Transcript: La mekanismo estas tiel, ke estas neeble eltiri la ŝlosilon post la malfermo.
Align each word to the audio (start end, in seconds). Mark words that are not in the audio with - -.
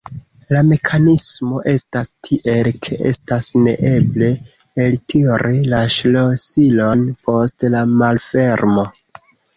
La 0.55 0.61
mekanismo 0.67 1.59
estas 1.73 2.09
tiel, 2.27 2.69
ke 2.87 2.97
estas 3.09 3.49
neeble 3.67 4.29
eltiri 4.87 5.61
la 5.75 5.83
ŝlosilon 5.97 7.05
post 7.29 7.69
la 7.77 7.85
malfermo. 8.03 8.89